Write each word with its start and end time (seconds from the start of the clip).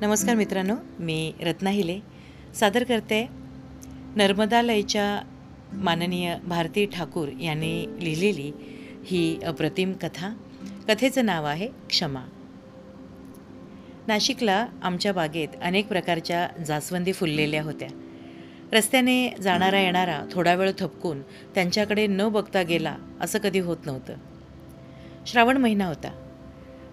नमस्कार 0.00 0.34
मित्रांनो 0.34 0.74
मी 1.00 1.32
रत्ना 1.40 1.70
हिले. 1.70 2.00
सादर 2.54 2.84
करते 2.84 3.28
नर्मदालयच्या 4.16 5.26
माननीय 5.72 6.36
भारती 6.44 6.86
ठाकूर 6.86 7.28
यांनी 7.28 7.86
लिहिलेली 8.00 8.52
ही 9.04 9.40
अप्रतिम 9.42 9.92
कथा. 9.92 10.36
कथेचं 10.88 11.26
नाव 11.26 11.44
आहे 11.44 11.68
क्षमा. 11.88 12.20
नाशिकला 14.06 14.66
आमच्या 14.82 15.12
बागेत 15.12 15.48
अनेक 15.62 15.88
प्रकारच्या 15.88 16.62
जास्वंदी 16.64 17.12
फुललेल्या 17.12 17.62
होत्या. 17.62 17.88
रस्त्याने 18.72 19.34
जाणारा 19.40 19.80
येणारा 19.80 20.24
थोडा 20.32 20.54
वेळ 20.54 20.70
थपकून 20.78 21.22
त्यांच्याकडे 21.54 22.06
न 22.06 22.28
बघता 22.28 22.62
गेला 22.62 22.96
असं 23.20 23.38
कधी 23.38 23.58
होत 23.58 23.76
नव्हतं. 23.86 24.14
श्रावण 25.26 25.56
महिना 25.56 25.86
होता. 25.86 26.27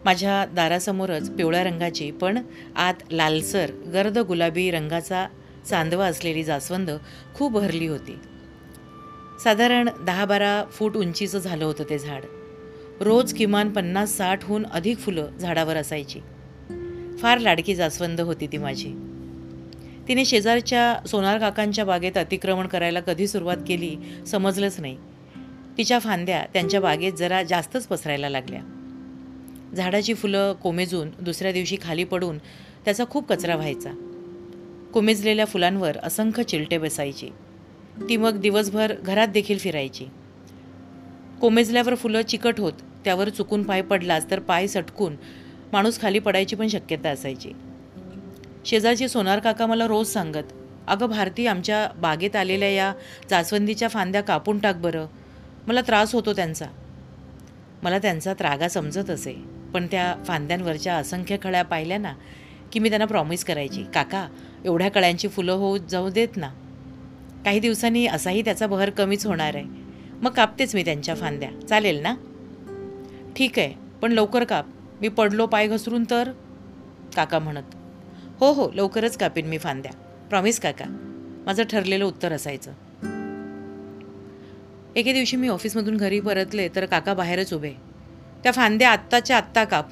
माझ्या 0.06 0.46
दारासमोरच 0.54 1.32
पिवळ्या 1.32 1.64
रंगाची 1.64 2.12
पण 2.12 2.40
आत 2.76 2.94
लालसर 3.12 3.72
गर्द 3.94 4.18
गुलाबी 4.18 4.72
रंगाचा 4.72 5.28
चांदवा 5.70 6.08
असलेली 6.08 6.44
जास्वंद 6.44 6.90
खूप 7.34 7.52
भरली 7.52 7.88
होती. 7.88 8.18
साधारण 9.44 9.90
दहा 10.06 10.26
बारा 10.26 10.64
फूट 10.72 10.98
उंचीचं 10.98 11.40
झालं 11.40 11.66
होतं 11.66 11.84
ते 11.90 12.00
झाड. 12.00 12.22
रोज 13.02 13.34
किमान 13.34 13.70
पन्नास 13.70 14.18
साठहून 14.18 14.66
अधिक 14.66 14.98
फुलं 14.98 15.28
झाडावर 15.40 15.76
असायची. 15.76 16.20
फार 17.20 17.38
लाडकी 17.38 17.76
जास्वंद 17.76 18.22
होती 18.22 18.48
ती 18.48 18.58
माझी. 18.58 18.94
तिने 20.08 20.26
शेजारच्या 20.26 21.08
सोनार 21.08 21.40
काकांच्या 21.40 21.86
बागेत 21.86 22.18
अतिक्रमण 22.18 22.68
करायला 22.68 23.00
कधी 23.00 23.28
सुरुवात 23.28 23.58
केली 23.68 23.98
समजलंच 24.28 24.80
नाही. 24.80 24.98
तिच्या 25.78 26.00
फांद्या 26.00 26.46
त्यांच्या 26.54 26.82
बागेत 26.82 27.14
जरा 27.14 27.44
जास्तच 27.44 27.88
पसरायला 27.88 28.30
लागल्या. 28.30 28.75
झाडाची 29.76 30.14
फुलं 30.14 30.54
कोमेजून 30.54 31.10
दुसऱ्या 31.20 31.52
दिवशी 31.52 31.78
खाली 31.82 32.04
पडून 32.04 32.38
त्याचा 32.86 33.06
खूप 33.10 33.30
कचरा 33.30 33.56
व्हायचा. 33.56 33.92
कोमेजलेल्या 34.94 35.46
फुलांवर 35.46 35.98
असंख्य 36.04 36.44
चिलटे 36.44 36.78
बसायची. 36.78 37.30
ती 38.10 38.18
मग 38.18 38.38
दिवसभर 38.38 38.94
घरात 38.94 39.28
देखील 39.28 39.58
फिरायची. 39.58 40.06
कोमेजल्यावर 41.42 41.96
फुलं 41.96 42.22
चिकट 42.22 42.60
होत 42.60 42.74
त्यावर 43.06 43.30
चुकून 43.30 43.64
पाय 43.64 43.82
पडलाच 43.82 44.32
तर 44.32 44.40
पाय 44.40 44.68
सटकून 44.68 45.16
माणूस 45.74 46.02
खाली 46.02 46.20
पडायची 46.20 46.56
पण 46.56 46.68
शक्यता 46.68 47.10
असायची. 47.10 47.52
शेजारचे 48.66 49.08
सोनार 49.08 49.40
काका 49.40 49.66
मला 49.66 49.88
रोज 49.88 50.08
सांगत 50.08 50.54
अगं 50.88 51.06
भारती 51.06 51.48
आमच्या 51.48 51.90
बागेत 51.98 52.36
आलेल्या 52.36 52.70
या 52.70 52.94
जास्वंदीच्या 53.30 53.88
फांद्या 53.88 54.22
कापून 54.22 54.60
टाक 54.60 54.76
बरं. 54.76 55.06
मला 55.68 55.82
त्रास 55.82 56.16
होतो 56.16 56.34
त्यांचा. 56.34 56.66
मला 57.84 57.98
त्यांचा 57.98 58.34
त्रागा 58.34 58.68
समजत 58.68 59.10
असे. 59.10 59.55
पण 59.76 59.88
त्या 59.92 60.16
फांद्यांवरच्या 60.26 60.96
असंख्य 60.96 61.38
कळ्या 61.38 61.64
पाहिल्या 61.64 61.98
ना 61.98 62.14
की 62.72 62.80
मी 62.80 62.90
त्यांना 62.90 63.06
प्रॉमिस 63.06 63.46
करायची 63.46 63.84
काका 63.94 64.28
एवढ्या 64.66 64.92
कळ्यांची 64.92 65.28
फुलं 65.28 65.52
होऊ 65.52 65.78
जाऊ 65.78 66.10
देत 66.10 66.28
ना. 66.36 66.50
काही 67.46 67.60
दिवसांनी 67.60 68.08
असाही 68.08 68.42
त्याचा 68.42 68.68
बहर 68.68 68.90
कमीच 68.90 69.26
होणार 69.26 69.56
आहे. 69.56 69.64
मग 70.22 70.32
कापतेच 70.32 70.76
मी 70.76 70.86
त्यांच्या 70.86 71.16
फांद्या. 71.16 71.50
चालेल 71.70 72.04
ना? 72.04 72.16
ठीक 73.36 73.60
आहे 73.60 73.74
पण 74.02 74.12
लवकर 74.12 74.44
काप. 74.44 74.66
मी 75.02 75.08
पडलो 75.08 75.46
पाय 75.46 75.68
घसरून 75.68 76.04
तर? 76.10 76.32
काका 77.16 77.40
म्हणत. 77.40 77.76
हो 78.40 78.52
हो 78.52 78.72
लवकरच 78.76 79.18
कापीन 79.18 79.48
मी 79.48 79.58
फांद्या. 79.58 79.92
प्रॉमिस 80.30 80.60
काका. 80.60 80.86
माझं 81.46 81.64
ठरलेलं 81.64 82.06
उत्तर 82.06 82.34
असायचं. 82.34 82.72
एके 84.96 85.14
दिवशी 85.14 85.38
मी 85.38 85.48
ऑफिसमधून 85.48 85.98
घरी 85.98 86.20
परतले 86.20 86.70
तर 86.76 86.86
काका 86.86 87.14
बाहेरच 87.14 87.54
उभे. 87.54 87.95
त्या 88.46 88.52
फांद्या 88.52 88.92
आत्ताच्या 88.92 89.38
आत्ता 89.38 89.64
काप. 89.64 89.86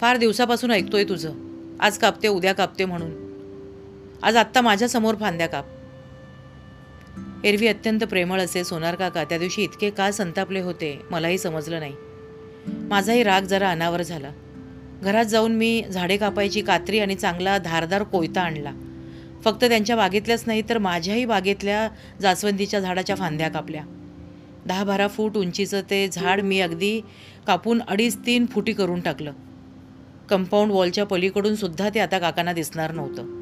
फार 0.00 0.16
दिवसापासून 0.16 0.70
ऐकतोय 0.70 1.04
तुझं. 1.04 1.32
आज 1.80 1.98
कापते 1.98 2.28
उद्या 2.28 2.52
कापते 2.52 2.84
म्हणून. 2.84 3.10
आज 4.22 4.36
आत्ता 4.36 4.60
माझ्यासमोर 4.60 5.14
फांद्या 5.14 5.46
काप. 5.46 5.64
एरवी 7.44 7.66
अत्यंत 7.66 8.00
प्रेमळ 8.00 8.40
असे 8.40 8.64
सोनार 8.64 8.94
काका 8.94 9.24
त्या 9.24 9.38
दिवशी 9.38 9.62
इतके 9.62 9.90
का 9.90 10.10
संतापले 10.10 10.60
होते 10.60 11.00
मलाही 11.10 11.38
समजलं 11.38 11.78
नाही. 11.78 11.92
माझाही 12.66 13.22
राग 13.22 13.42
जरा 13.42 13.70
अनावर 13.70 14.02
झाला. 14.02 14.30
घरात 15.02 15.24
जाऊन 15.24 15.52
मी 15.52 15.84
झाडे 15.92 16.16
कापायची 16.16 16.60
कात्री 16.60 16.98
आणि 16.98 17.14
चांगला 17.14 17.58
धारदार 17.58 18.02
कोयता 18.02 18.40
आणला. 18.40 18.72
फक्त 19.44 19.64
त्यांच्या 19.64 19.96
बागेतल्याच 19.96 20.44
नाही 20.46 20.62
तर 20.68 20.78
माझ्याही 20.78 21.24
बागेतल्या 21.24 21.88
जास्वंदीच्या 22.20 22.80
झाडाच्या 22.80 23.16
फांद्या 23.16 23.48
कापल्या. 23.48 23.84
दहा 24.66 24.84
बारा 24.84 25.08
फूट 25.08 25.36
उंचीचं 25.36 25.80
ते 25.90 26.08
झाड 26.08 26.40
मी 26.40 26.60
अगदी 26.60 27.00
कापून 27.46 27.82
अडीच 27.88 28.18
तीन 28.26 28.46
फुटी 28.46 28.72
करून 28.72 29.00
टाकलं. 29.00 29.32
कंपाऊंड 30.28 30.72
वॉलच्या 30.72 31.06
पलीकडून 31.06 31.54
सुद्धा 31.54 31.88
ते 31.88 32.00
आता 32.00 32.18
काकांना 32.18 32.52
दिसणार 32.52 32.92
नव्हतं. 32.92 33.40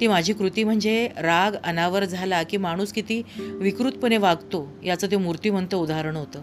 ती 0.00 0.06
माझी 0.06 0.32
कृती 0.32 0.64
म्हणजे 0.64 1.08
राग 1.18 1.52
अनावर 1.64 2.04
झाला 2.04 2.42
की 2.42 2.56
माणूस 2.56 2.92
किती 2.92 3.22
विकृतपणे 3.38 4.16
वागतो 4.16 4.68
याचं 4.84 5.06
ते 5.10 5.16
मूर्तिमंत 5.16 5.74
उदाहरण 5.74 6.16
होतं. 6.16 6.42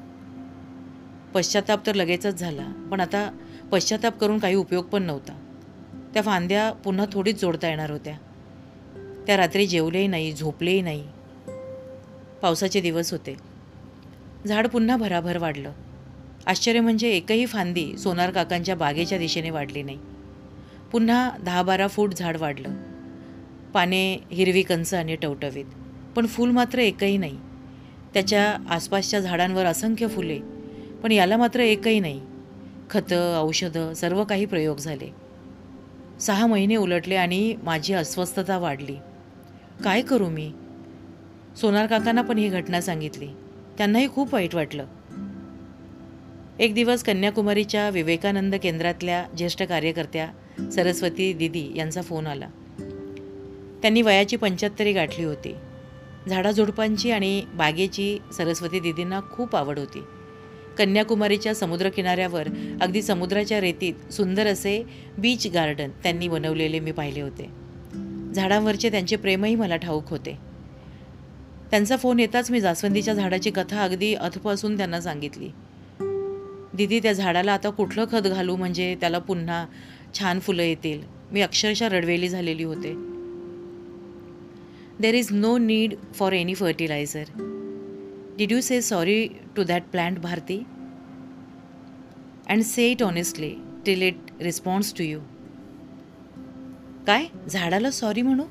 पश्चाताप 1.34 1.88
तर 1.88 1.96
लगेचच 1.96 2.40
झाला 2.40 2.88
पण 2.92 3.00
आता 3.00 3.38
पश्चाताप 3.72 4.18
करून 4.18 4.40
काही 4.40 4.56
उपयोग 4.56 4.86
पण 4.86 5.04
नव्हता. 5.04 5.34
त्या 6.14 6.22
फांद्या 6.22 6.72
पुन्हा 6.72 7.06
थोडीच 7.14 7.42
जोडता 7.42 7.68
येणार 7.68 7.92
होत्या. 7.92 8.18
त्या 9.28 9.38
रात्री 9.38 9.68
जेवलेही 9.68 10.08
नाही 10.08 10.34
झोपलेही 10.34 10.82
नाही. 10.82 11.04
पावसाचे 12.42 12.82
दिवस 12.82 13.12
होते. 13.12 13.47
झाड 14.46 14.68
पुन्हा 14.68 14.98
भराभर 14.98 15.38
वाढलं. 15.38 15.72
आश्चर्य 16.46 16.80
म्हणजे 16.80 17.10
एकही 17.10 17.46
फांदी 17.46 17.98
सोनार 17.98 18.32
काकांच्या 18.32 18.76
बागेच्या 18.76 19.18
दिशेने 19.18 19.50
वाढली 19.50 19.84
नाही. 19.84 19.98
पुन्हा 20.92 21.32
दहा 21.44 21.62
बारा 21.64 21.88
फूट 21.88 22.14
झाड 22.14 22.38
वाढलं. 22.38 22.70
पाने 23.74 24.24
हिरवी 24.32 24.62
कंच 24.62 24.94
आणि 24.94 25.16
टवटवीत. 25.16 25.66
पण 26.16 26.26
फूल 26.26 26.52
मात्र 26.52 26.80
एकही 26.80 27.18
नाही. 27.18 27.38
त्याच्या 28.14 28.58
आसपासच्या 28.70 29.20
झाडांवर 29.20 29.66
असंख्य 29.66 30.08
फुले 30.08 30.40
पण 31.04 31.12
याला 31.12 31.38
मात्र 31.38 31.60
एकही 31.60 32.00
नाही. 32.00 32.22
खतं 32.90 33.42
औषधं 33.42 33.94
सर्व 33.94 34.24
काही 34.24 34.46
प्रयोग 34.46 34.78
झाले. 34.78 35.14
सहा 36.20 36.48
महिने 36.48 36.76
उलटले 36.76 37.16
आणि 37.16 37.56
माझी 37.64 37.94
अस्वस्थता 37.94 38.58
वाढली. 38.58 38.96
काय 39.84 40.02
करू 40.02 40.30
मी? 40.30 40.52
सोनार 41.62 41.86
काकांना 41.86 42.22
पण 42.22 42.38
ही 42.38 42.50
घटना 42.50 42.82
सांगितली. 42.82 43.28
त्यांनाही 43.78 44.10
खूप 44.10 44.34
वाईट 44.34 44.56
वाटलं. 44.56 44.86
एक 46.60 46.74
दिवस 46.74 47.04
कन्याकुमारीच्या 47.04 47.90
विवेकानंद 47.90 48.56
केंद्रातल्या 48.56 49.26
ज्येष्ठ 49.38 49.64
कार्यकर्त्या 49.64 50.28
सरस्वती 50.72 51.34
दिदी 51.34 51.74
यांचा 51.76 52.02
फोन 52.02 52.28
आला. 52.28 52.48
त्यांनी 53.82 54.02
वयाची 54.02 54.36
पंच्याहत्तरी 54.36 54.94
गाठली 54.94 55.26
होती. 55.26 55.56
झाडाझुडपांची 56.30 57.12
आणि 57.12 57.44
बागेची 57.54 58.18
सरस्वती 58.38 58.80
दिदींना 58.80 59.20
खूप 59.32 59.56
आवड 59.56 59.80
होती. 59.80 60.04
कन्याकुमारीच्या 60.78 61.56
समुद्रकिनाऱ्यावर 61.56 62.48
अगदी 62.82 63.02
समुद्राच्या 63.02 63.62
रेतीत 63.62 64.14
सुंदर 64.14 64.48
असे 64.48 64.84
बीच 65.18 65.48
गार्डन 65.54 65.90
त्यांनी 66.04 66.28
बनवलेले 66.28 66.80
मी 66.80 66.92
पाहिले 66.92 67.22
होते. 67.22 67.50
झाडांवरचे 68.34 68.92
त्यांचे 68.92 69.16
प्रेमही 69.16 69.56
मला 69.56 69.76
ठाऊक 69.76 70.10
होते. 70.10 70.47
त्यांचा 71.72 71.96
फोन 71.98 72.20
येताच 72.20 72.52
मी 72.52 72.62
जास्वंदीच्या 72.62 73.14
झाडाची 73.14 73.52
कथा 73.52 73.84
अगदी 73.84 74.14
अथपासून 74.14 74.78
त्यांना 74.78 75.02
सांगितली. 75.02 75.50
दिदी 76.74 77.00
त्या 77.00 77.14
झाडाला 77.14 77.54
आता 77.54 77.70
कुठलं 77.70 78.06
खत 78.12 78.28
घालू? 78.28 78.56
म्हणजे 78.56 78.96
त्याला 78.96 79.20
पुन्हा 79.20 79.66
छान 80.20 80.40
फुलं 80.40 80.64
येतील. 80.64 81.02
मी 81.32 81.42
अक्षरशः 81.42 81.90
रडवेली 81.90 82.30
झालेली 82.30 82.64
होते. 82.64 82.94
There 85.00 85.14
is 85.14 85.28
no 85.32 85.58
need 85.58 85.94
for 86.16 86.34
any 86.34 86.54
fertiliser 86.54 87.24
did 88.38 88.52
you 88.52 88.62
say 88.62 88.82
sorry 88.82 89.28
to 89.56 89.64
that 89.64 89.84
plant 89.92 90.20
Bharti 90.20 90.58
and 92.50 92.64
say 92.64 92.92
it 92.92 93.04
honestly 93.04 93.54
till 93.86 94.02
it 94.02 94.18
response 94.42 94.94
to 94.98 95.04
you 95.04 95.20
काय? 97.08 97.26
झाडाला 97.50 97.92
सॉरी 97.92 98.22
म्हणू? 98.22 98.44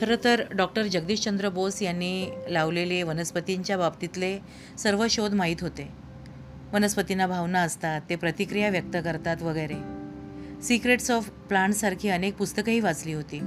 खरं 0.00 0.16
तर 0.24 0.42
डॉक्टर 0.52 0.82
जगदीशचंद्र 0.82 1.48
बोस 1.48 1.82
यांनी 1.82 2.30
लावलेले 2.48 3.02
वनस्पतींच्या 3.02 3.78
बाबतीतले 3.78 4.38
सर्व 4.78 5.06
शोध 5.10 5.34
माहीत 5.34 5.56
होते. 5.60 5.88
वनस्पतींना 6.72 7.26
भावना 7.26 7.60
असतात 7.60 8.00
ते 8.10 8.16
प्रतिक्रिया 8.16 8.68
व्यक्त 8.68 8.96
करतात 9.04 9.42
वगैरे. 9.42 9.74
सिक्रेट्स 10.62 11.10
ऑफ 11.10 11.28
प्लांटसारखी 11.30 12.08
अनेक 12.08 12.36
पुस्तकंही 12.36 12.80
वाचली 12.80 13.12
होती. 13.12 13.40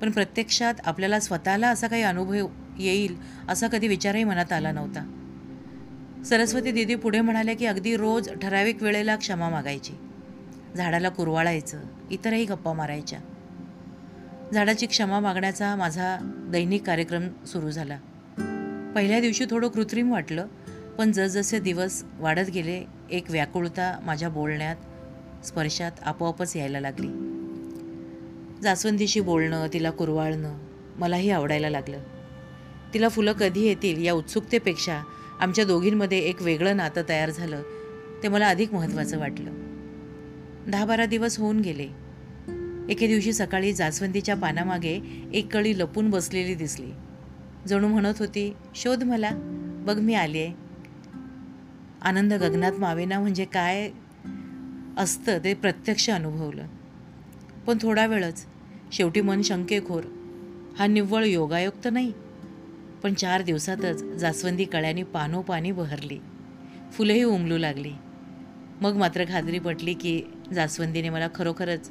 पण 0.00 0.10
प्रत्यक्षात 0.10 0.74
आपल्याला 0.84 1.20
स्वतःला 1.20 1.68
असा 1.68 1.86
काही 1.86 2.02
अनुभव 2.02 2.48
येईल 2.78 3.16
असा 3.48 3.68
कधी 3.68 3.88
विचारही 3.88 4.24
मनात 4.24 4.52
आला 4.52 4.72
नव्हता. 4.72 5.20
सरस्वती 6.24 6.72
दिदी 6.72 6.94
पुढे 6.94 7.20
म्हणाल्या 7.20 7.56
की 7.56 7.66
अगदी 7.66 7.96
रोज 7.96 8.28
ठराविक 8.42 8.82
वेळेला 8.82 9.16
क्षमा 9.16 9.48
मागायची. 9.48 9.92
झाडाला 10.76 11.08
कुरवाळायचं 11.08 11.80
इतरही 12.10 12.44
गप्पा 12.44 12.72
मारायच्या. 12.72 13.18
झाडाची 14.54 14.86
क्षमा 14.86 15.20
मागण्याचा 15.20 15.76
माझा 15.76 16.16
दैनिक 16.22 16.82
कार्यक्रम 16.86 17.22
सुरू 17.46 17.70
झाला. 17.70 17.96
पहिल्या 18.94 19.20
दिवशी 19.20 19.44
थोडं 19.50 19.68
कृत्रिम 19.68 20.12
वाटलं 20.12 20.46
पण 20.98 21.12
जसजसे 21.12 21.58
दिवस 21.58 22.04
वाढत 22.18 22.50
गेले 22.54 22.84
एक 23.10 23.30
व्याकुळता 23.30 23.98
माझ्या 24.02 24.28
बोलण्यात 24.28 24.76
स्पर्शात 25.46 25.90
आपोआपच 26.02 26.56
यायला 26.56 26.80
लागली. 26.80 27.08
जास्वंदीशी 28.62 29.20
बोलणं 29.20 29.66
तिला 29.72 29.90
कुरवाळणं 29.90 30.58
मलाही 30.98 31.30
आवडायला 31.30 31.70
लागलं. 31.70 31.98
तिला 32.94 33.08
फुलं 33.08 33.32
कधी 33.32 33.66
येतील 33.66 34.04
या 34.04 34.12
उत्सुकतेपेक्षा 34.12 35.00
आमच्या 35.40 35.64
दोघींमध्ये 35.64 36.18
एक 36.18 36.42
वेगळं 36.42 36.76
नातं 36.76 37.02
तयार 37.08 37.30
झालं 37.30 37.62
ते 38.22 38.28
मला 38.28 38.48
अधिक 38.48 38.74
महत्त्वाचं 38.74 39.18
वाटलं. 39.18 39.50
दहा 40.70 40.84
बारा 40.84 41.06
दिवस 41.06 41.38
होऊन 41.38 41.60
गेले 41.60 42.03
एके 42.88 43.06
दिवशी 43.06 43.32
सकाळी 43.32 43.72
जास्वंदीच्या 43.72 44.36
पानामागे 44.36 45.00
एक 45.32 45.52
कळी 45.52 45.78
लपून 45.78 46.10
बसलेली 46.10 46.54
दिसली. 46.54 46.92
जणू 47.68 47.88
म्हणत 47.88 48.14
होती 48.18 48.54
शोध 48.74 49.04
मला 49.04 49.30
बघ 49.86 49.98
मी 49.98 50.14
आली 50.14 50.38
आहे. 50.38 50.52
आनंद 52.02 52.32
गगनात 52.32 52.72
मावेना 52.72 53.20
म्हणजे 53.20 53.44
काय 53.44 53.90
असतं 54.98 55.38
ते 55.38 55.54
प्रत्यक्ष 55.54 56.10
अनुभवलं. 56.10 56.66
पण 57.66 57.78
थोडा 57.80 58.06
वेळच 58.06 58.46
शेवटी 58.92 59.20
मन 59.20 59.42
शंकेखोर 59.42 60.04
हा 60.78 60.86
निव्वळ 60.86 61.24
योगायोग 61.24 61.72
तर 61.84 61.90
नाही. 61.90 62.12
पण 63.02 63.14
चार 63.14 63.42
दिवसातच 63.42 64.02
जास्वंदी 64.02 64.64
कळ्याने 64.64 65.02
पानोपानी 65.02 65.72
बहरली. 65.72 66.18
फुलंही 66.92 67.22
उमलू 67.22 67.58
लागली. 67.58 67.92
मग 68.80 68.96
मात्र 68.96 69.24
खात्री 69.24 69.58
पटली 69.58 69.94
की 69.94 70.22
जास्वंदीने 70.54 71.08
मला 71.08 71.28
खरोखरच 71.34 71.90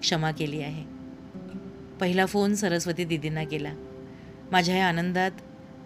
क्षमा 0.00 0.30
केली 0.30 0.60
आहे. 0.60 0.84
पहिला 2.00 2.26
फोन 2.26 2.54
सरस्वती 2.54 3.04
दिदींना 3.04 3.44
केला. 3.44 3.72
माझ्या 4.52 4.76
या 4.76 4.88
आनंदात 4.88 5.30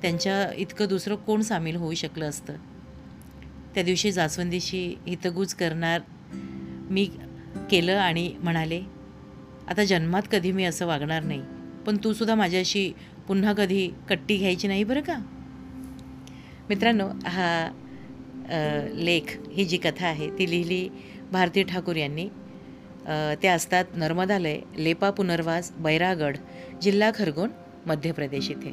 त्यांच्या 0.02 0.52
इतकं 0.56 0.88
दुसरं 0.88 1.16
कोण 1.16 1.40
सामील 1.42 1.76
होऊ 1.76 1.94
शकलं 1.94 2.28
असतं? 2.28 2.56
त्या 3.74 3.82
दिवशी 3.82 4.12
जास्वंदीशी 4.12 4.86
हितगूज 5.06 5.54
करणार 5.54 6.00
मी 6.90 7.04
केलं 7.70 7.96
आणि 7.96 8.32
म्हणाले 8.40 8.80
आता 9.68 9.84
जन्मात 9.84 10.22
कधी 10.32 10.52
मी 10.52 10.64
असं 10.64 10.86
वागणार 10.86 11.22
नाही 11.22 11.40
पण 11.86 11.96
तू 12.04 12.12
सुद्धा 12.12 12.34
माझ्याशी 12.34 12.92
पुन्हा 13.28 13.52
कधी 13.52 13.88
कट्टी 14.08 14.36
घ्यायची 14.36 14.68
नाही 14.68 14.84
बरं 14.84 15.00
का? 15.00 15.16
मित्रांनो 16.68 17.08
हा 17.24 17.70
लेख 18.94 19.36
ही 19.52 19.64
जी 19.64 19.76
कथा 19.76 20.06
आहे 20.06 20.28
ती 20.30 20.50
लिहिली 20.50 20.88
भारती 21.32 21.62
ठाकूर 21.62 21.96
यांनी. 21.96 22.28
ते 23.42 23.48
असतात 23.48 23.84
नर्मदालय 23.94 24.58
लेपा 24.78 25.10
पुनर्वास 25.10 25.72
बैरागड 25.78 26.36
जिल्हा 26.82 27.10
खरगोन 27.14 27.50
मध्य 27.86 28.12
प्रदेश 28.12 28.50
इथे. 28.50 28.72